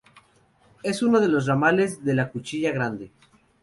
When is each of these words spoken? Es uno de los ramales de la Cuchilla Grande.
Es 0.81 1.03
uno 1.03 1.19
de 1.19 1.27
los 1.27 1.45
ramales 1.45 2.03
de 2.03 2.15
la 2.15 2.31
Cuchilla 2.31 2.71
Grande. 2.71 3.11